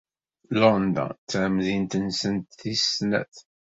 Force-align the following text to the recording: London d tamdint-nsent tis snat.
London 0.59 1.09
d 1.15 1.23
tamdint-nsent 1.31 2.45
tis 2.59 2.83
snat. 2.95 3.35